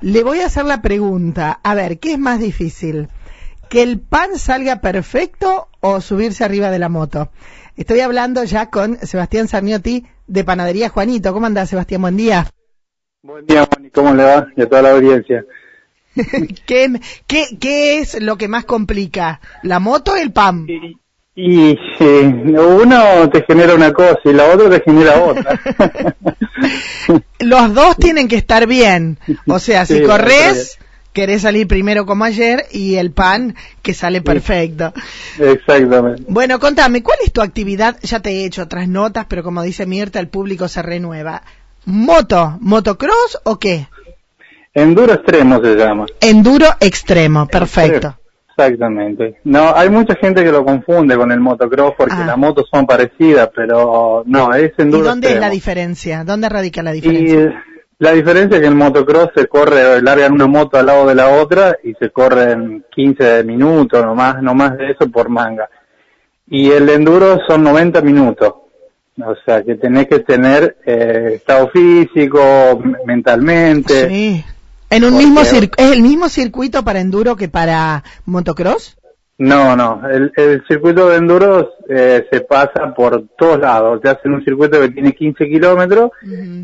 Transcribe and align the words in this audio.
Le 0.00 0.22
voy 0.22 0.40
a 0.40 0.46
hacer 0.46 0.64
la 0.64 0.80
pregunta, 0.80 1.58
a 1.62 1.74
ver, 1.74 1.98
¿qué 1.98 2.12
es 2.12 2.18
más 2.18 2.38
difícil? 2.38 3.08
¿Que 3.68 3.82
el 3.82 3.98
pan 3.98 4.38
salga 4.38 4.80
perfecto 4.80 5.68
o 5.80 6.00
subirse 6.00 6.44
arriba 6.44 6.70
de 6.70 6.78
la 6.78 6.88
moto? 6.88 7.30
Estoy 7.76 8.00
hablando 8.00 8.44
ya 8.44 8.70
con 8.70 8.96
Sebastián 8.98 9.48
Sarniotti 9.48 10.06
de 10.26 10.44
Panadería 10.44 10.88
Juanito. 10.88 11.32
¿Cómo 11.32 11.46
anda, 11.46 11.66
Sebastián? 11.66 12.02
Buen 12.02 12.16
día. 12.16 12.48
Buen 13.22 13.44
día, 13.46 13.66
Juan, 13.66 13.90
¿cómo 13.90 14.14
le 14.14 14.22
va? 14.22 14.46
Y 14.56 14.62
a 14.62 14.68
toda 14.68 14.82
la 14.82 14.92
audiencia. 14.92 15.44
¿Qué, 16.66 17.00
qué, 17.26 17.58
qué 17.60 17.98
es 17.98 18.22
lo 18.22 18.36
que 18.36 18.48
más 18.48 18.64
complica? 18.64 19.40
¿La 19.64 19.80
moto 19.80 20.12
o 20.12 20.16
el 20.16 20.32
pan? 20.32 20.66
Y, 21.40 21.78
sí, 21.96 22.04
uno 22.04 23.30
te 23.30 23.44
genera 23.44 23.76
una 23.76 23.92
cosa 23.92 24.18
y 24.24 24.32
la 24.32 24.46
otra 24.46 24.70
te 24.70 24.80
genera 24.80 25.22
otra. 25.22 25.60
Los 27.38 27.74
dos 27.74 27.96
tienen 27.96 28.26
que 28.26 28.34
estar 28.34 28.66
bien. 28.66 29.20
O 29.46 29.60
sea, 29.60 29.86
si 29.86 29.98
Sí, 29.98 30.02
corres, 30.02 30.80
querés 31.12 31.42
salir 31.42 31.68
primero 31.68 32.06
como 32.06 32.24
ayer 32.24 32.66
y 32.72 32.96
el 32.96 33.12
pan 33.12 33.54
que 33.82 33.94
sale 33.94 34.20
perfecto. 34.20 34.92
Exactamente. 35.38 36.24
Bueno, 36.26 36.58
contame, 36.58 37.04
¿cuál 37.04 37.18
es 37.24 37.32
tu 37.32 37.40
actividad? 37.40 37.98
Ya 38.02 38.18
te 38.18 38.30
he 38.30 38.44
hecho 38.44 38.64
otras 38.64 38.88
notas, 38.88 39.26
pero 39.28 39.44
como 39.44 39.62
dice 39.62 39.86
Mirta, 39.86 40.18
el 40.18 40.26
público 40.26 40.66
se 40.66 40.82
renueva. 40.82 41.44
¿Moto? 41.84 42.58
¿Motocross 42.60 43.38
o 43.44 43.60
qué? 43.60 43.86
Enduro 44.74 45.12
extremo 45.12 45.62
se 45.62 45.76
llama. 45.76 46.06
Enduro 46.20 46.66
extremo, 46.80 47.46
perfecto. 47.46 48.17
Exactamente. 48.62 49.36
No, 49.44 49.72
hay 49.74 49.88
mucha 49.88 50.14
gente 50.16 50.42
que 50.42 50.50
lo 50.50 50.64
confunde 50.64 51.16
con 51.16 51.30
el 51.30 51.40
motocross 51.40 51.94
porque 51.96 52.14
Ah. 52.16 52.26
las 52.26 52.36
motos 52.38 52.66
son 52.72 52.86
parecidas, 52.86 53.50
pero 53.54 54.22
no, 54.26 54.52
es 54.54 54.72
¿Y 54.76 54.82
enduro 54.82 55.04
dónde 55.04 55.32
es 55.32 55.40
la 55.40 55.48
diferencia? 55.50 56.24
¿Dónde 56.24 56.48
radica 56.48 56.82
la 56.82 56.92
Y 56.94 57.00
diferencia? 57.00 57.40
eh, 57.44 57.54
la 58.00 58.12
diferencia 58.12 58.56
es 58.56 58.62
que 58.62 58.68
el 58.68 58.74
motocross 58.74 59.30
se 59.36 59.46
corre, 59.46 60.02
largan 60.02 60.32
una 60.32 60.46
moto 60.46 60.76
al 60.76 60.86
lado 60.86 61.06
de 61.06 61.14
la 61.14 61.28
otra 61.28 61.76
y 61.84 61.94
se 61.94 62.10
corre 62.10 62.52
en 62.52 62.84
15 62.90 63.44
minutos, 63.44 64.04
no 64.04 64.14
más, 64.14 64.42
no 64.42 64.54
más 64.54 64.76
de 64.76 64.90
eso 64.90 65.08
por 65.10 65.28
manga. 65.28 65.68
Y 66.48 66.70
el 66.70 66.88
enduro 66.88 67.38
son 67.46 67.62
90 67.62 68.00
minutos. 68.02 68.54
O 69.20 69.34
sea, 69.44 69.64
que 69.64 69.74
tenés 69.74 70.06
que 70.06 70.20
tener 70.20 70.76
eh, 70.86 71.32
estado 71.34 71.68
físico, 71.70 72.80
mentalmente. 73.04 74.08
Sí. 74.08 74.44
¿En 74.90 75.04
un 75.04 75.16
mismo 75.16 75.40
cir- 75.42 75.70
¿Es 75.76 75.92
el 75.92 76.02
mismo 76.02 76.28
circuito 76.28 76.82
para 76.82 77.00
enduro 77.00 77.36
que 77.36 77.48
para 77.48 78.02
motocross? 78.24 78.96
No, 79.40 79.76
no, 79.76 80.02
el, 80.10 80.32
el 80.34 80.64
circuito 80.66 81.08
de 81.10 81.16
enduro 81.18 81.70
eh, 81.88 82.26
se 82.28 82.40
pasa 82.40 82.92
por 82.96 83.22
todos 83.38 83.60
lados. 83.60 84.00
Te 84.00 84.08
hacen 84.08 84.32
un 84.32 84.42
circuito 84.44 84.80
que 84.80 84.88
tiene 84.88 85.12
15 85.12 85.44
kilómetros, 85.44 86.10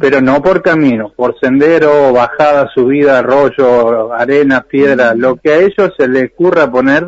pero 0.01 0.21
no 0.21 0.43
por 0.43 0.61
camino, 0.61 1.13
por 1.15 1.39
sendero, 1.39 2.13
bajada, 2.13 2.69
subida, 2.75 3.21
arroyo, 3.21 4.13
arena, 4.13 4.63
piedra, 4.69 5.15
lo 5.15 5.37
que 5.37 5.53
a 5.53 5.59
ellos 5.59 5.93
se 5.97 6.09
les 6.09 6.33
ocurra 6.33 6.69
poner, 6.69 7.07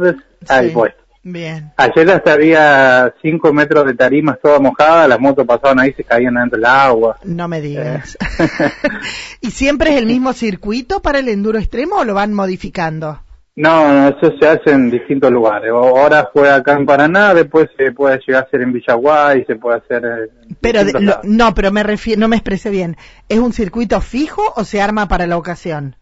ahí 0.48 0.69
Sí. 0.69 0.72
pues. 0.75 0.92
Bien. 1.29 1.73
Ayer 1.77 2.09
hasta 2.09 2.35
había 2.35 3.13
5 3.21 3.53
metros 3.53 3.85
de 3.85 3.95
tarimas 3.95 4.39
toda 4.41 4.61
mojada, 4.61 5.09
las 5.09 5.19
motos 5.19 5.45
pasaban 5.45 5.81
ahí 5.81 5.91
y 5.91 5.95
se 5.95 6.05
caían 6.05 6.35
dentro 6.35 6.57
del 6.57 6.65
agua. 6.67 7.19
No 7.25 7.49
me 7.49 7.61
digas. 7.61 8.17
Eh. 8.39 8.71
¿Y 9.41 9.51
siempre 9.51 9.91
es 9.91 9.97
el 9.97 10.07
mismo 10.07 10.33
circuito 10.35 11.03
para 11.03 11.19
el 11.19 11.29
enduro 11.29 11.59
extremo 11.59 11.97
o 11.97 12.05
lo 12.05 12.15
van 12.15 12.33
modificando? 12.33 13.23
No, 13.57 13.93
no, 13.93 14.09
eso 14.11 14.37
se 14.41 14.47
hace 14.47 14.71
en 14.71 14.89
distintos 14.89 15.33
lugares. 15.33 15.69
Ahora 15.73 16.29
fue 16.33 16.49
acá 16.49 16.75
en 16.75 16.87
Paraná, 16.87 17.35
después 17.35 17.71
se 17.77 17.91
puede 17.91 18.21
llegar 18.25 18.45
a 18.45 18.47
hacer 18.47 18.63
en 18.63 18.73
Villaguay, 18.73 19.45
se 19.47 19.57
puede 19.57 19.79
hacer 19.79 20.05
en 20.05 20.57
Pero 20.61 20.85
de- 20.85 20.93
lo- 21.01 21.21
no, 21.25 21.55
pero 21.55 21.73
me 21.73 21.83
refiero, 21.83 22.21
no 22.21 22.29
me 22.29 22.37
expresé 22.37 22.71
bien. 22.71 22.97
¿Es 23.29 23.41
un 23.41 23.53
circuito 23.53 24.01
fijo 24.01 24.43
o 24.55 24.63
se 24.63 24.81
arma 24.81 25.09
para 25.09 25.27
la 25.27 25.39
ocasión? 25.39 25.97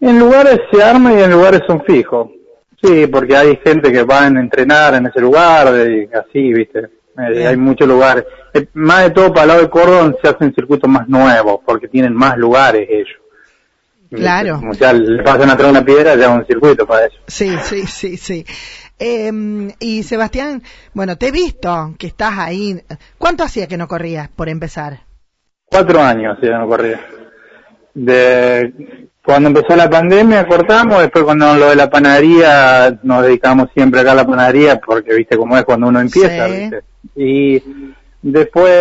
En 0.00 0.18
lugares 0.18 0.58
se 0.70 0.82
arma 0.82 1.14
y 1.14 1.22
en 1.22 1.30
lugares 1.30 1.62
son 1.66 1.82
fijos. 1.84 2.28
Sí, 2.82 3.06
porque 3.06 3.36
hay 3.36 3.58
gente 3.64 3.92
que 3.92 4.02
va 4.02 4.22
a 4.24 4.26
entrenar 4.26 4.94
en 4.94 5.06
ese 5.06 5.20
lugar, 5.20 5.72
de- 5.72 6.08
así, 6.12 6.52
viste. 6.52 6.88
Eh, 7.18 7.46
hay 7.46 7.56
muchos 7.56 7.86
lugares. 7.86 8.24
Eh, 8.54 8.66
más 8.74 9.04
de 9.04 9.10
todo 9.10 9.32
para 9.32 9.42
el 9.42 9.48
lado 9.48 9.60
de 9.62 9.70
Córdoba 9.70 10.14
se 10.20 10.28
hacen 10.28 10.54
circuitos 10.54 10.90
más 10.90 11.06
nuevos, 11.08 11.60
porque 11.64 11.86
tienen 11.88 12.14
más 12.14 12.36
lugares 12.36 12.88
ellos. 12.90 13.18
Claro. 14.10 14.56
Como 14.58 14.72
ya 14.74 14.92
le 14.92 15.22
pasan 15.22 15.48
atrás 15.50 15.70
una 15.70 15.84
piedra, 15.84 16.16
ya 16.16 16.30
un 16.30 16.44
circuito 16.46 16.86
para 16.86 17.06
ellos. 17.06 17.20
Sí, 17.26 17.56
sí, 17.62 17.86
sí, 17.86 18.16
sí. 18.16 18.44
Eh, 18.98 19.30
y 19.78 20.02
Sebastián, 20.02 20.62
bueno, 20.92 21.16
te 21.16 21.28
he 21.28 21.32
visto 21.32 21.94
que 21.98 22.08
estás 22.08 22.38
ahí. 22.38 22.80
¿Cuánto 23.18 23.42
hacía 23.44 23.66
que 23.66 23.76
no 23.76 23.88
corrías, 23.88 24.28
por 24.28 24.48
empezar? 24.48 25.00
Cuatro 25.64 26.02
años 26.02 26.36
ya 26.42 26.58
no 26.58 26.68
corría. 26.68 27.00
De 27.94 29.08
cuando 29.24 29.48
empezó 29.50 29.76
la 29.76 29.88
pandemia 29.88 30.46
cortamos, 30.46 31.00
después 31.00 31.24
cuando 31.24 31.54
lo 31.54 31.70
de 31.70 31.76
la 31.76 31.88
panadería 31.90 32.98
nos 33.02 33.22
dedicamos 33.22 33.68
siempre 33.74 34.00
acá 34.00 34.12
a 34.12 34.16
la 34.16 34.26
panadería 34.26 34.80
porque 34.80 35.14
viste 35.14 35.36
cómo 35.36 35.56
es 35.56 35.64
cuando 35.64 35.86
uno 35.88 36.00
empieza, 36.00 36.46
Sí. 36.48 36.52
¿viste? 36.52 36.82
Y 37.16 37.62
después, 38.22 38.72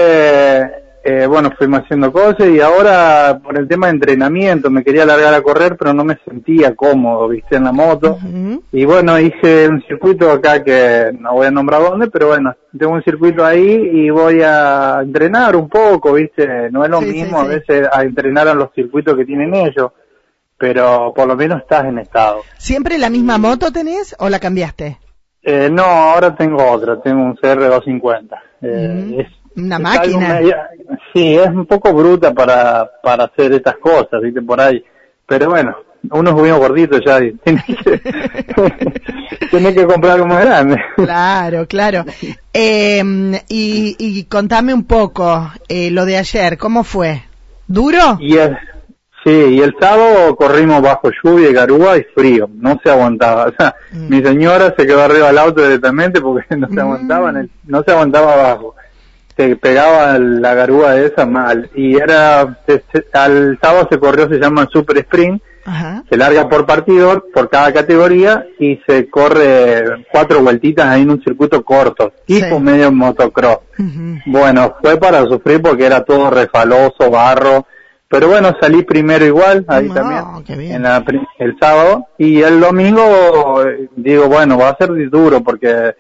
eh, 1.04 1.26
bueno, 1.28 1.50
fuimos 1.58 1.82
haciendo 1.82 2.12
cosas 2.12 2.48
y 2.48 2.60
ahora 2.60 3.40
por 3.44 3.58
el 3.58 3.68
tema 3.68 3.88
de 3.88 3.94
entrenamiento 3.94 4.70
me 4.70 4.84
quería 4.84 5.06
largar 5.06 5.34
a 5.34 5.42
correr 5.42 5.76
pero 5.78 5.94
no 5.94 6.04
me 6.04 6.18
sentía 6.28 6.76
cómodo, 6.76 7.28
viste, 7.28 7.56
en 7.58 7.64
la 7.64 7.72
moto. 7.72 8.18
Y 8.72 8.86
bueno, 8.86 9.20
hice 9.20 9.68
un 9.68 9.82
circuito 9.88 10.32
acá 10.32 10.64
que 10.64 11.12
no 11.20 11.34
voy 11.34 11.48
a 11.48 11.52
nombrar 11.52 11.82
dónde, 11.82 12.08
pero 12.10 12.28
bueno, 12.28 12.56
tengo 12.78 12.94
un 12.94 13.04
circuito 13.04 13.44
ahí 13.44 13.90
y 13.94 14.10
voy 14.10 14.42
a 14.44 15.00
entrenar 15.02 15.56
un 15.56 15.68
poco, 15.70 16.14
¿viste? 16.14 16.70
No 16.72 16.84
es 16.84 16.90
lo 16.92 17.00
Sí, 17.02 17.12
sí, 17.12 17.14
mismo 17.14 17.40
a 17.40 17.46
veces 17.46 17.88
a 17.92 18.04
entrenar 18.04 18.48
a 18.48 18.54
los 18.54 18.72
circuitos 18.74 19.16
que 19.18 19.26
tienen 19.26 19.54
ellos, 19.56 19.92
pero 20.62 21.12
por 21.16 21.28
lo 21.28 21.36
menos 21.36 21.60
estás 21.62 21.86
en 21.86 21.98
estado. 21.98 22.44
¿Siempre 22.58 23.00
la 23.00 23.10
misma 23.10 23.40
moto 23.40 23.72
tenés 23.72 24.16
o 24.20 24.30
la 24.30 24.40
cambiaste? 24.40 25.00
Eh, 25.42 25.70
no, 25.72 25.84
ahora 25.84 26.36
tengo 26.36 26.64
otra, 26.72 27.02
tengo 27.02 27.24
un 27.24 27.36
CR250. 27.36 28.40
Eh, 28.62 29.06
Mm, 29.08 29.20
es- 29.20 29.28
una 29.58 29.76
es 29.78 29.82
máquina. 29.82 30.38
algo 30.38 30.52
sí, 31.14 31.36
es 31.36 31.48
un 31.50 31.66
poco 31.66 31.92
bruta 31.94 32.32
para, 32.34 32.90
para 33.02 33.24
hacer 33.26 33.52
estas 33.54 33.76
cosas, 33.78 34.22
¿viste? 34.22 34.42
Por 34.44 34.62
ahí. 34.62 34.82
Pero 35.26 35.50
bueno, 35.50 35.76
uno 36.12 36.30
es 36.30 36.36
muy 36.36 36.52
gordito 36.52 37.00
ya 37.04 37.20
y 37.22 37.32
tiene 37.44 37.64
que, 37.66 38.02
tiene 39.50 39.74
que 39.74 39.86
comprar 39.88 40.14
algo 40.14 40.28
más 40.28 40.46
grande. 40.46 40.78
Claro, 40.96 41.66
claro. 41.68 42.06
Eh, 42.54 43.04
y, 43.50 43.96
y 43.98 44.24
contame 44.26 44.74
un 44.76 44.84
poco 44.86 45.52
eh, 45.68 45.90
lo 45.90 46.06
de 46.06 46.18
ayer, 46.18 46.58
¿cómo 46.60 46.84
fue? 46.84 47.24
¿Duro? 47.68 48.18
Y 48.20 48.38
el, 48.38 48.58
sí, 49.24 49.30
y 49.32 49.62
el 49.62 49.76
sábado 49.80 50.36
corrimos 50.36 50.82
bajo 50.82 51.10
lluvia 51.24 51.50
y 51.50 51.54
garúa 51.54 51.98
y 51.98 52.04
frío, 52.16 52.50
no 52.56 52.80
se 52.84 52.90
aguantaba. 52.90 53.46
O 53.52 53.54
sea, 53.58 53.76
Mm. 53.94 54.10
mi 54.10 54.24
señora 54.24 54.74
se 54.78 54.86
quedó 54.86 55.02
arriba 55.02 55.28
del 55.28 55.38
auto 55.38 55.62
directamente 55.62 56.22
porque 56.22 56.46
no 56.58 56.68
se 56.68 56.74
Mm. 56.76 56.80
aguantaba, 56.80 57.30
en 57.32 57.38
el- 57.38 57.52
no 57.66 57.84
se 57.84 57.92
aguantaba 57.92 58.34
abajo. 58.34 58.76
Se 59.38 59.56
pegaba 59.56 60.18
la 60.20 60.54
garúa 60.54 60.98
esa 61.00 61.26
mal. 61.26 61.70
Y 61.76 61.96
era, 61.96 62.60
se- 62.68 62.84
se- 62.92 63.06
al 63.14 63.58
sábado 63.62 63.88
se 63.90 63.98
corrió, 64.00 64.28
se 64.28 64.38
llama 64.40 64.68
Super 64.72 64.98
Sprint, 65.00 65.42
Ajá. 65.66 66.04
se 66.10 66.18
larga 66.18 66.50
por 66.50 66.66
partido, 66.66 67.24
por 67.34 67.50
cada 67.50 67.72
categoría, 67.72 68.46
y 68.60 68.80
se 68.86 69.10
corre 69.10 70.06
cuatro 70.12 70.42
vueltitas 70.42 70.86
ahí 70.88 71.04
en 71.04 71.12
un 71.12 71.24
circuito 71.24 71.64
corto, 71.64 72.12
tipo 72.26 72.58
Sí. 72.58 72.62
medio 72.62 72.92
motocross. 72.92 73.60
Bueno, 74.26 74.76
fue 74.82 74.98
para 74.98 75.24
sufrir 75.26 75.62
porque 75.62 75.86
era 75.86 76.04
todo 76.04 76.30
refaloso, 76.30 77.10
barro, 77.10 77.66
pero 78.12 78.28
bueno, 78.28 78.52
salí 78.60 78.84
primero 78.84 79.26
igual, 79.26 79.64
ahí 79.70 79.88
No, 79.88 79.94
también, 79.94 80.74
en 80.74 80.84
la 80.84 81.04
el 81.40 81.56
sábado, 81.58 82.08
y 82.18 82.42
el 82.42 82.60
domingo 82.60 83.64
digo, 83.96 84.28
bueno, 84.28 84.58
va 84.58 84.70
a 84.70 84.78
ser 84.78 84.90
duro 85.10 85.42
porque 85.42 85.96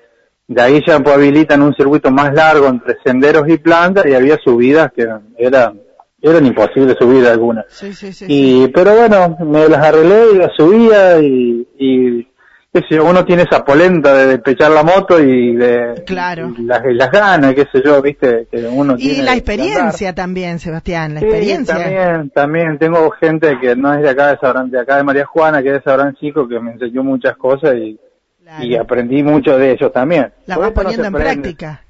de 0.46 0.62
ahí 0.62 0.82
ya 0.86 1.00
pues, 1.00 1.16
habilitan 1.16 1.62
un 1.62 1.74
circuito 1.74 2.12
más 2.12 2.34
largo 2.34 2.68
entre 2.68 2.98
senderos 3.06 3.48
y 3.48 3.58
plantas 3.58 4.06
y 4.06 4.14
había 4.14 4.38
subidas 4.44 4.92
que 4.94 5.04
eran, 5.38 5.80
eran 6.22 6.46
imposibles 6.46 6.98
subir 7.00 7.26
algunas. 7.26 7.66
Sí, 7.70 7.94
sí, 7.94 8.12
sí. 8.12 8.26
sí. 8.26 8.64
Y, 8.64 8.68
pero 8.68 8.94
bueno, 8.94 9.38
me 9.40 9.70
las 9.70 9.82
arreglé 9.82 10.34
y 10.34 10.38
las 10.38 10.52
subía 10.58 11.18
y, 11.22 11.66
y 11.80 12.28
qué 12.74 12.80
sé 12.88 12.96
yo, 12.96 13.06
uno 13.06 13.26
tiene 13.26 13.44
esa 13.44 13.66
polenta 13.66 14.14
de 14.14 14.28
despechar 14.28 14.72
la 14.72 14.82
moto 14.84 15.20
y 15.20 15.56
de 15.56 16.04
Claro. 16.06 16.54
y 16.58 16.62
las, 16.64 16.82
y 16.86 16.94
las 16.94 17.12
ganas, 17.12 17.54
qué 17.54 17.68
sé 17.72 17.82
yo, 17.84 18.02
viste, 18.02 18.48
que 18.50 18.66
uno 18.66 18.96
tiene 18.96 19.14
Y 19.20 19.22
la 19.24 19.34
experiencia 19.36 20.16
también, 20.16 20.58
Sebastián, 20.60 21.14
la 21.16 21.20
Sí, 21.20 21.26
experiencia. 21.26 21.76
también, 21.76 22.30
también 22.30 22.78
tengo 22.80 23.10
gente 23.12 23.58
que 23.60 23.76
no 23.76 23.94
es 23.94 24.02
de 24.02 24.10
acá 24.10 24.28
de 24.28 24.38
Sabran, 24.38 24.70
de 24.72 24.80
acá 24.80 24.96
de 24.98 25.04
María 25.04 25.26
Juana, 25.26 25.62
que 25.62 25.68
es 25.70 25.74
de 25.76 25.82
Sabran 25.84 26.16
Chico, 26.16 26.48
que 26.48 26.60
me 26.62 26.72
enseñó 26.72 27.04
muchas 27.04 27.36
cosas 27.36 27.76
y, 27.76 28.00
Claro. 28.42 28.64
y 28.64 28.76
aprendí 28.78 29.22
mucho 29.22 29.58
de 29.58 29.72
ellos 29.72 29.92
también. 29.94 30.32
La 30.46 30.58
vas 30.58 30.70
no 30.70 30.74
poniendo 30.74 31.06
en 31.08 31.16
aprende. 31.16 31.34
práctica. 31.42 31.82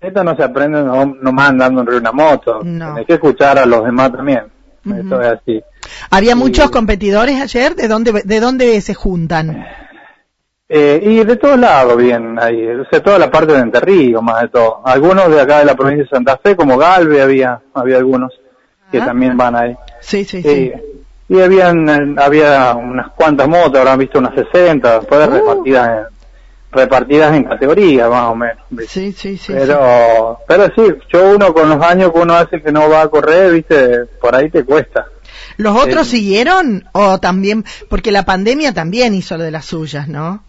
Esto 0.00 0.22
no 0.24 0.36
se 0.36 0.44
aprende 0.44 0.82
no, 0.82 1.06
nomás 1.06 1.48
andando 1.50 1.80
en 1.82 1.88
una 1.88 2.12
moto. 2.12 2.60
No. 2.62 2.86
Tienes 2.92 3.06
que 3.06 3.14
escuchar 3.14 3.58
a 3.58 3.66
los 3.66 3.84
demás 3.84 4.12
también. 4.12 4.42
Ujú. 4.86 4.94
Esto 4.96 5.20
es 5.22 5.28
así. 5.28 5.62
Había 6.10 6.32
Y- 6.32 6.34
muchos 6.36 6.70
competidores 6.70 7.40
ayer, 7.40 7.74
¿de 7.74 7.88
dónde, 7.88 8.22
de 8.24 8.40
dónde 8.40 8.80
se 8.82 8.92
juntan? 8.94 9.64
Eh, 10.70 11.00
y 11.02 11.24
de 11.24 11.36
todos 11.36 11.58
lados 11.58 11.96
bien 11.96 12.38
ahí, 12.38 12.66
o 12.68 12.84
sea, 12.90 13.02
toda 13.02 13.18
la 13.18 13.30
parte 13.30 13.54
de 13.54 13.60
Entre 13.60 13.80
Ríos 13.80 14.22
más 14.22 14.42
de 14.42 14.48
todo. 14.48 14.82
Algunos 14.84 15.30
de 15.30 15.40
acá 15.40 15.60
de 15.60 15.64
la 15.64 15.74
provincia 15.74 16.04
de 16.04 16.10
Santa 16.10 16.36
Fe, 16.42 16.54
como 16.56 16.76
Galve 16.76 17.22
había, 17.22 17.60
había 17.74 17.96
algunos 17.96 18.32
que 18.92 19.00
también 19.00 19.36
van 19.36 19.56
ahí. 19.56 19.76
Sí, 20.00 20.24
sí, 20.24 20.42
sí. 20.42 20.48
Sí. 20.48 20.72
Y 21.30 21.40
habían, 21.40 21.88
eh, 21.88 22.14
había 22.22 22.74
unas 22.74 23.10
cuantas 23.12 23.48
motos, 23.48 23.78
habrán 23.78 23.98
visto 23.98 24.18
unas 24.18 24.34
60, 24.34 25.00
después 25.00 25.26
Uh. 25.28 25.30
repartidas 25.30 25.88
en, 25.88 26.04
repartidas 26.70 27.34
en 27.34 27.44
categorías 27.44 28.10
más 28.10 28.30
o 28.30 28.34
menos. 28.34 28.58
¿viste? 28.70 28.92
Sí, 28.92 29.12
sí, 29.12 29.36
sí. 29.38 29.52
pero, 29.54 30.38
pero 30.46 30.66
sí, 30.74 30.82
yo 31.10 31.30
uno 31.34 31.52
con 31.54 31.68
los 31.70 31.82
años 31.82 32.12
que 32.12 32.18
uno 32.18 32.34
hace 32.34 32.62
que 32.62 32.72
no 32.72 32.88
va 32.90 33.02
a 33.02 33.08
correr, 33.08 33.52
viste, 33.52 34.04
por 34.20 34.34
ahí 34.34 34.50
te 34.50 34.64
cuesta. 34.64 35.06
¿Los 35.56 35.76
otros 35.76 36.06
Eh, 36.08 36.10
siguieron 36.10 36.84
o 36.92 37.18
también? 37.20 37.64
Porque 37.88 38.12
la 38.12 38.24
pandemia 38.24 38.72
también 38.74 39.14
hizo 39.14 39.36
de 39.38 39.50
las 39.50 39.64
suyas, 39.66 40.08
¿no? 40.08 40.44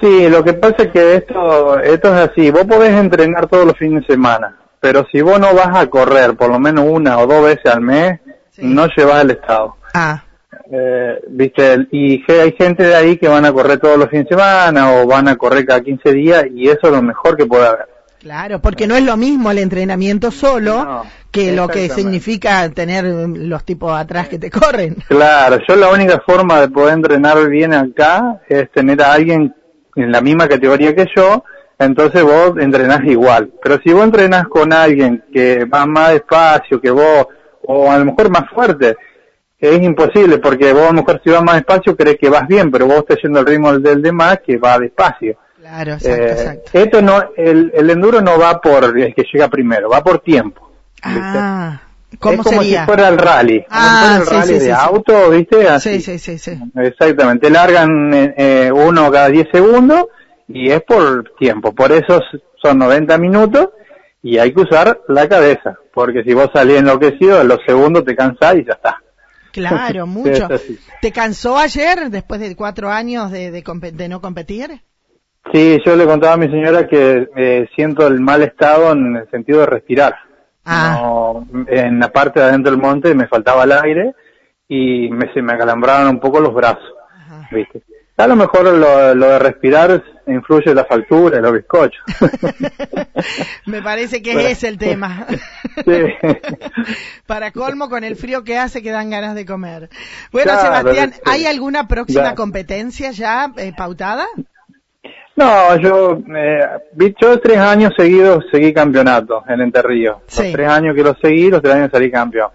Sí, 0.00 0.28
lo 0.28 0.42
que 0.44 0.52
pasa 0.54 0.76
es 0.84 0.88
que 0.92 1.14
esto, 1.16 1.78
esto 1.80 2.08
es 2.16 2.30
así, 2.30 2.50
vos 2.50 2.64
podés 2.64 2.92
entrenar 2.92 3.46
todos 3.46 3.64
los 3.66 3.76
fines 3.78 4.06
de 4.06 4.14
semana, 4.14 4.56
pero 4.80 5.06
si 5.10 5.20
vos 5.22 5.38
no 5.40 5.54
vas 5.54 5.76
a 5.76 5.86
correr 5.88 6.34
por 6.36 6.50
lo 6.50 6.58
menos 6.58 6.84
una 6.88 7.18
o 7.18 7.26
dos 7.26 7.44
veces 7.44 7.66
al 7.66 7.80
mes, 7.80 8.20
Sí. 8.50 8.62
no 8.64 8.86
llevas 8.96 9.22
el 9.24 9.30
estado. 9.32 9.76
Ah, 9.94 10.22
Eh, 10.70 11.20
viste, 11.28 11.86
y 11.90 12.22
hay 12.30 12.52
gente 12.52 12.84
de 12.84 12.94
ahí 12.94 13.16
que 13.18 13.28
van 13.28 13.44
a 13.44 13.52
correr 13.52 13.78
todos 13.78 13.98
los 13.98 14.08
fines 14.08 14.26
de 14.28 14.36
semana 14.36 14.92
o 14.94 15.06
van 15.06 15.28
a 15.28 15.36
correr 15.36 15.66
cada 15.66 15.80
15 15.80 16.12
días 16.12 16.44
y 16.54 16.68
eso 16.68 16.78
es 16.84 16.90
lo 16.90 17.02
mejor 17.02 17.36
que 17.36 17.44
puede 17.46 17.66
haber. 17.66 17.86
claro, 18.20 18.60
porque 18.60 18.86
no 18.86 18.94
es 18.96 19.02
lo 19.04 19.16
mismo 19.18 19.50
el 19.50 19.58
entrenamiento 19.58 20.30
solo 20.30 20.84
No, 20.84 21.02
que 21.30 21.52
lo 21.52 21.68
que 21.68 21.90
significa 21.90 22.66
tener 22.70 23.04
los 23.04 23.64
tipos 23.64 23.92
atrás 23.92 24.28
que 24.28 24.38
te 24.38 24.50
corren. 24.50 24.96
Claro, 25.08 25.58
yo 25.68 25.76
la 25.76 25.90
única 25.90 26.22
forma 26.24 26.60
de 26.62 26.68
poder 26.70 26.94
entrenar 26.94 27.46
bien 27.48 27.74
acá 27.74 28.40
es 28.48 28.70
tener 28.72 29.02
a 29.02 29.12
alguien 29.12 29.54
en 29.96 30.12
la 30.12 30.20
misma 30.20 30.48
categoría 30.48 30.94
que 30.94 31.06
yo, 31.14 31.44
entonces 31.78 32.22
vos 32.22 32.54
entrenás 32.58 33.04
igual. 33.04 33.52
Pero 33.62 33.78
si 33.82 33.92
vos 33.92 34.04
entrenás 34.04 34.48
con 34.48 34.72
alguien 34.72 35.24
que 35.32 35.64
va 35.64 35.86
más 35.86 36.12
despacio 36.12 36.80
que 36.80 36.90
vos, 36.90 37.26
o 37.62 37.90
a 37.90 37.98
lo 37.98 38.04
mejor 38.04 38.30
más 38.30 38.48
fuerte, 38.50 38.96
es 39.58 39.82
imposible, 39.82 40.38
porque 40.38 40.72
vos 40.72 40.84
a 40.84 40.92
lo 40.92 40.94
mejor 40.94 41.20
si 41.24 41.30
vas 41.30 41.42
más 41.42 41.56
despacio 41.56 41.96
crees 41.96 42.18
que 42.18 42.28
vas 42.28 42.46
bien, 42.46 42.70
pero 42.70 42.86
vos 42.86 42.98
estás 42.98 43.18
yendo 43.22 43.38
al 43.38 43.46
ritmo 43.46 43.78
del, 43.78 44.02
demás 44.02 44.40
que 44.44 44.58
va 44.58 44.78
despacio. 44.78 45.38
Claro, 45.58 45.92
exacto, 45.94 46.22
Eh, 46.22 46.30
exacto. 46.30 46.70
Esto 46.74 47.02
no, 47.02 47.30
el, 47.36 47.72
el 47.74 47.90
enduro 47.90 48.20
no 48.20 48.38
va 48.38 48.60
por 48.60 48.84
el 48.84 49.14
que 49.14 49.24
llega 49.32 49.48
primero, 49.48 49.88
va 49.88 50.02
por 50.02 50.18
tiempo. 50.18 50.70
Ah, 51.02 51.80
¿cómo 52.18 52.42
es 52.42 52.48
como 52.48 52.60
sería? 52.62 52.80
si 52.80 52.86
fuera 52.86 53.08
el 53.08 53.18
rally. 53.18 53.60
Como 53.64 53.68
Ah, 53.70 54.16
el 54.20 54.24
sí, 54.26 54.30
rally 54.34 54.46
sí, 54.46 54.54
de 54.54 54.60
sí, 54.60 54.70
auto, 54.70 55.30
¿viste? 55.30 55.68
Así. 55.68 56.00
Sí, 56.00 56.18
sí, 56.18 56.18
sí, 56.18 56.38
sí. 56.38 56.58
Exactamente, 56.76 57.50
largan 57.50 58.12
eh, 58.14 58.34
eh, 58.36 58.72
uno 58.72 59.10
cada 59.10 59.28
10 59.28 59.48
segundos 59.52 60.06
y 60.48 60.70
es 60.70 60.82
por 60.82 61.32
tiempo, 61.38 61.74
por 61.74 61.92
eso 61.92 62.20
son 62.62 62.78
90 62.78 63.16
minutos 63.18 63.68
y 64.22 64.38
hay 64.38 64.52
que 64.54 64.62
usar 64.62 65.00
la 65.08 65.28
cabeza, 65.28 65.78
porque 65.92 66.22
si 66.24 66.32
vos 66.34 66.48
salís 66.54 66.78
enloquecido, 66.78 67.40
en 67.42 67.48
los 67.48 67.58
segundos 67.66 68.04
te 68.04 68.16
cansás 68.16 68.56
y 68.56 68.64
ya 68.64 68.72
está. 68.72 69.00
Claro, 69.52 70.06
mucho. 70.08 70.48
¿Te 71.00 71.12
cansó 71.12 71.58
ayer, 71.58 72.10
después 72.10 72.40
de 72.40 72.56
cuatro 72.56 72.90
años 72.90 73.30
de, 73.30 73.50
de, 73.50 73.62
de 73.92 74.08
no 74.08 74.20
competir? 74.20 74.80
Sí, 75.52 75.78
yo 75.84 75.94
le 75.94 76.06
contaba 76.06 76.34
a 76.34 76.38
mi 76.38 76.46
señora 76.48 76.86
que 76.86 77.28
eh, 77.36 77.66
siento 77.76 78.06
el 78.06 78.18
mal 78.20 78.42
estado 78.42 78.92
en 78.92 79.16
el 79.16 79.30
sentido 79.30 79.60
de 79.60 79.66
respirar. 79.66 80.14
Ah. 80.64 80.98
No, 81.00 81.46
en 81.68 81.98
la 81.98 82.08
parte 82.10 82.40
de 82.40 82.46
adentro 82.46 82.70
del 82.72 82.80
monte 82.80 83.14
me 83.14 83.26
faltaba 83.28 83.64
el 83.64 83.72
aire 83.72 84.12
y 84.68 85.08
me, 85.10 85.32
se 85.34 85.42
me 85.42 85.52
acalambraban 85.52 86.08
un 86.08 86.20
poco 86.20 86.40
los 86.40 86.54
brazos. 86.54 86.82
Ajá. 87.14 87.48
¿viste? 87.52 87.82
A 88.16 88.26
lo 88.28 88.36
mejor 88.36 88.64
lo, 88.64 89.14
lo 89.14 89.26
de 89.26 89.38
respirar 89.40 90.02
influye 90.28 90.72
la 90.72 90.84
factura, 90.84 91.40
los 91.40 91.52
bizcochos. 91.52 92.00
Me 93.66 93.82
parece 93.82 94.22
que 94.22 94.34
Pero- 94.34 94.48
es 94.48 94.62
el 94.62 94.78
tema. 94.78 95.26
Para 97.26 97.50
colmo, 97.50 97.88
con 97.88 98.04
el 98.04 98.16
frío 98.16 98.44
que 98.44 98.56
hace, 98.58 98.82
que 98.82 98.90
dan 98.90 99.10
ganas 99.10 99.34
de 99.34 99.44
comer. 99.44 99.88
Bueno, 100.32 100.52
Claro, 100.52 100.78
Sebastián. 100.90 101.14
¿hay 101.24 101.46
alguna 101.46 101.88
próxima 101.88 102.22
Ya. 102.30 102.34
competencia 102.34 103.10
ya 103.10 103.52
eh, 103.56 103.72
pautada? 103.76 104.26
No, 105.36 105.76
yo, 105.76 106.18
eh, 106.36 106.60
vi- 106.92 107.14
yo 107.20 107.38
tres 107.40 107.58
años 107.58 107.92
seguidos 107.96 108.44
seguí 108.52 108.72
campeonato 108.72 109.42
en 109.48 109.60
Entre 109.62 109.82
Ríos. 109.82 110.18
Sí. 110.26 110.44
Los 110.44 110.52
tres 110.52 110.68
años 110.68 110.94
que 110.94 111.02
lo 111.02 111.14
seguí, 111.20 111.50
los 111.50 111.60
tres 111.60 111.74
años 111.74 111.90
salí 111.92 112.10
campeón. 112.10 112.50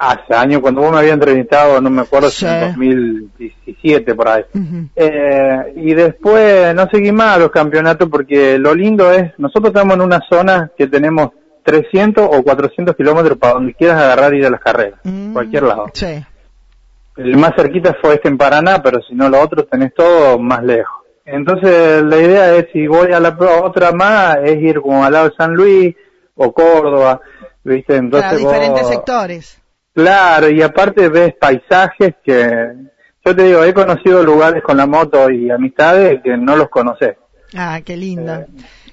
Hace 0.00 0.32
años, 0.34 0.60
cuando 0.60 0.80
vos 0.80 0.92
me 0.92 0.98
habías 0.98 1.14
entrevistado, 1.14 1.80
no 1.80 1.90
me 1.90 2.02
acuerdo 2.02 2.30
si 2.30 2.46
Sí. 2.46 2.46
en 2.46 2.60
2017 2.68 4.14
por 4.14 4.28
ahí. 4.28 4.44
Eh, 4.94 5.72
y 5.76 5.92
después 5.92 6.74
no 6.74 6.88
seguí 6.90 7.10
más 7.12 7.38
los 7.38 7.50
campeonatos 7.50 8.08
porque 8.08 8.58
lo 8.58 8.74
lindo 8.74 9.10
es, 9.12 9.32
nosotros 9.38 9.70
estamos 9.74 9.96
en 9.96 10.02
una 10.02 10.20
zona 10.30 10.70
que 10.78 10.86
tenemos 10.86 11.30
300 11.64 12.26
o 12.30 12.42
400 12.42 12.94
kilómetros 12.96 13.36
para 13.38 13.54
donde 13.54 13.74
quieras 13.74 14.00
agarrar 14.00 14.32
y 14.34 14.38
ir 14.38 14.46
a 14.46 14.50
las 14.50 14.60
carreras, 14.60 15.00
Mm, 15.04 15.32
cualquier 15.32 15.64
lado. 15.64 15.86
Sí. 15.92 16.24
El 17.16 17.36
más 17.36 17.50
cerquita 17.56 17.96
fue 18.00 18.14
este 18.14 18.28
en 18.28 18.38
Paraná, 18.38 18.80
pero 18.80 19.02
si 19.02 19.14
no 19.14 19.28
los 19.28 19.44
otros 19.44 19.68
tenés 19.68 19.92
todo 19.92 20.38
más 20.38 20.62
lejos. 20.62 20.97
Entonces 21.30 22.02
la 22.02 22.16
idea 22.16 22.54
es, 22.56 22.66
si 22.72 22.86
voy 22.86 23.12
a 23.12 23.20
la 23.20 23.36
otra 23.62 23.92
más, 23.92 24.38
es 24.44 24.56
ir 24.62 24.80
como 24.80 25.04
al 25.04 25.12
lado 25.12 25.28
de 25.28 25.36
San 25.36 25.54
Luis 25.54 25.94
o 26.34 26.52
Córdoba, 26.52 27.20
¿viste? 27.64 27.96
Entonces 27.96 28.28
Para 28.30 28.38
diferentes 28.38 28.82
vos- 28.82 28.90
sectores. 28.90 29.62
Claro, 29.94 30.48
y 30.48 30.62
aparte 30.62 31.08
ves 31.08 31.34
paisajes 31.34 32.14
que, 32.22 32.72
yo 33.24 33.34
te 33.36 33.42
digo, 33.42 33.64
he 33.64 33.74
conocido 33.74 34.22
lugares 34.22 34.62
con 34.62 34.76
la 34.76 34.86
moto 34.86 35.28
y 35.30 35.50
amistades 35.50 36.20
que 36.22 36.36
no 36.36 36.54
los 36.56 36.68
conoces. 36.68 37.16
Ah, 37.56 37.80
qué 37.84 37.96
lindo. 37.96 38.32
Eh, 38.34 38.46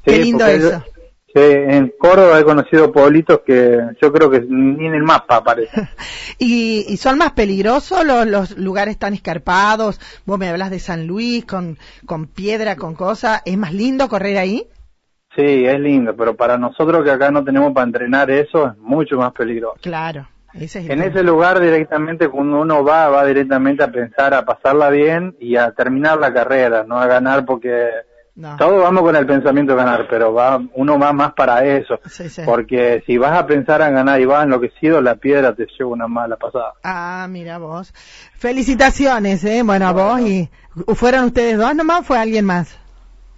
qué 0.03 0.11
sí, 0.13 0.23
lindo 0.23 0.45
eso. 0.47 0.71
yo- 0.71 0.94
sí, 1.35 1.41
en 1.41 1.93
Córdoba 1.99 2.39
he 2.39 2.43
conocido 2.43 2.91
pueblitos 2.91 3.41
que 3.45 3.79
yo 4.01 4.11
creo 4.13 4.29
que 4.29 4.41
ni 4.41 4.87
en 4.87 4.95
el 4.95 5.03
mapa 5.03 5.37
aparecen. 5.37 5.89
¿Y, 6.39 6.85
y 6.87 6.97
son 6.97 7.17
más 7.17 7.33
peligrosos 7.33 8.05
los, 8.05 8.25
los 8.25 8.57
lugares 8.57 8.97
tan 8.97 9.13
escarpados? 9.13 9.99
Vos 10.25 10.39
me 10.39 10.47
hablas 10.47 10.71
de 10.71 10.79
San 10.79 11.05
Luis 11.05 11.45
con, 11.45 11.77
con 12.05 12.27
piedra, 12.27 12.75
con 12.77 12.95
cosas. 12.95 13.41
¿Es 13.45 13.57
más 13.57 13.73
lindo 13.73 14.07
correr 14.07 14.37
ahí? 14.37 14.67
Sí, 15.35 15.65
es 15.65 15.79
lindo, 15.79 16.15
pero 16.15 16.35
para 16.35 16.57
nosotros 16.57 17.03
que 17.03 17.11
acá 17.11 17.29
no 17.29 17.43
tenemos 17.43 17.73
para 17.73 17.85
entrenar 17.85 18.31
eso 18.31 18.67
es 18.67 18.77
mucho 18.77 19.17
más 19.17 19.33
peligroso. 19.33 19.77
Claro. 19.81 20.27
Ese 20.53 20.79
es 20.79 20.89
En 20.89 21.01
ese 21.01 21.21
lugar 21.21 21.59
directamente 21.59 22.29
cuando 22.29 22.61
uno 22.61 22.81
va, 22.85 23.09
va 23.09 23.25
directamente 23.25 23.83
a 23.83 23.91
pensar 23.91 24.33
a 24.33 24.45
pasarla 24.45 24.89
bien 24.89 25.35
y 25.37 25.57
a 25.57 25.71
terminar 25.71 26.17
la 26.17 26.33
carrera, 26.33 26.85
no 26.87 26.97
a 26.97 27.07
ganar 27.07 27.45
porque 27.45 27.89
No. 28.35 28.57
todos 28.57 28.81
vamos 28.83 29.01
con 29.03 29.15
el 29.15 29.25
pensamiento 29.25 29.71
de 29.71 29.77
ganar, 29.77 30.07
pero 30.09 30.33
va 30.33 30.61
uno 30.73 30.99
va 30.99 31.13
más 31.13 31.33
para 31.33 31.63
eso, 31.65 31.99
Sí, 32.09 32.27
sí. 32.29 32.41
porque 32.45 33.01
si 33.07 33.17
vas 33.17 33.31
a 33.39 33.47
pensar 33.47 33.79
en 33.81 33.93
ganar 33.95 34.19
y 34.19 34.25
vas 34.25 34.43
enloquecido, 34.43 34.99
la 35.01 35.15
piedra 35.15 35.55
te 35.55 35.65
lleva 35.77 35.91
una 35.91 36.07
mala 36.07 36.35
pasada. 36.35 36.73
Ah, 36.83 37.27
mira 37.29 37.57
vos. 37.59 37.93
Felicitaciones, 38.37 39.43
¿eh? 39.45 39.63
Bueno, 39.63 39.87
a 39.87 39.91
vos 39.93 40.19
y... 40.21 40.49
¿Fueron 40.95 41.25
ustedes 41.25 41.57
dos 41.57 41.73
nomás 41.73 42.01
o 42.01 42.03
fue 42.03 42.17
alguien 42.19 42.43
más? 42.43 42.77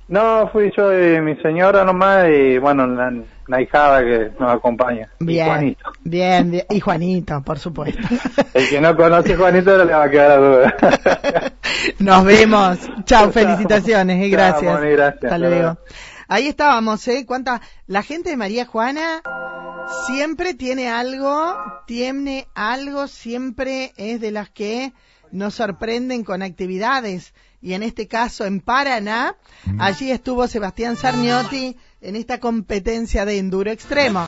No, 0.08 0.50
fui 0.50 0.72
yo 0.76 0.92
y 0.94 1.20
mi 1.22 1.36
señora 1.38 1.84
nomás 1.84 2.28
y 2.30 2.58
bueno, 2.58 2.88
la, 2.88 3.14
la 3.48 3.62
hijada 3.62 4.02
que 4.02 4.32
nos 4.40 4.54
acompaña. 4.54 5.10
Y 5.20 5.26
Bien. 5.26 5.48
Juanito. 5.48 5.92
Bien, 6.04 6.52
bien. 6.52 6.66
Y 6.70 6.80
Juanito, 6.80 7.42
por 7.42 7.60
supuesto. 7.60 8.02
El 8.54 8.70
que 8.70 8.80
no 8.80 8.96
conoce 8.96 9.34
a 9.34 9.38
Juanito 9.38 9.78
no 9.78 9.86
le 9.86 9.94
va 9.94 10.04
a 10.04 10.10
quedar 10.10 10.32
a 10.32 10.38
duda. 10.38 10.76
Nos 12.00 12.24
vemos. 12.24 12.80
Chao, 13.06 13.32
felicitaciones, 13.32 14.20
Chao, 14.20 14.32
gracias. 14.32 14.82
Gracias. 14.82 15.24
Hasta 15.24 15.38
luego. 15.38 15.78
Ahí 16.30 16.48
estábamos, 16.48 17.08
¿eh? 17.08 17.26
Cuánta 17.26 17.62
la 17.88 18.04
gente 18.04 18.30
de 18.30 18.38
María 18.38 18.66
Juana 18.66 19.22
siempre 20.08 20.54
tiene 20.54 20.90
algo, 20.90 21.56
tiene 21.86 22.48
algo, 22.54 23.08
siempre 23.08 23.94
es 23.96 24.20
de 24.20 24.32
las 24.32 24.50
que 24.50 24.94
nos 25.32 25.56
sorprenden 25.56 26.24
con 26.24 26.42
actividades. 26.42 27.34
Y 27.62 27.74
en 27.74 27.84
este 27.84 28.08
caso 28.08 28.46
en 28.46 28.62
Paraná, 28.62 29.36
allí 29.80 30.12
estuvo 30.12 30.48
Sebastián 30.48 30.96
Sarniotti 30.96 31.76
en 32.02 32.16
esta 32.16 32.40
competencia 32.40 33.26
de 33.26 33.40
enduro 33.40 33.72
extremo. 33.72 34.26